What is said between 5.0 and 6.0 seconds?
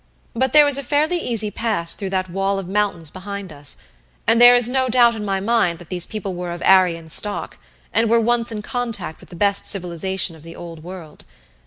in my mind that